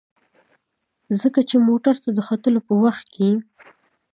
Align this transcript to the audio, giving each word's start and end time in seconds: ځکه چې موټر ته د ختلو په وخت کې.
ځکه 1.19 1.39
چې 1.49 1.55
موټر 1.67 1.95
ته 2.03 2.09
د 2.17 2.19
ختلو 2.27 2.59
په 2.67 2.73
وخت 2.83 3.05
کې. 3.15 3.29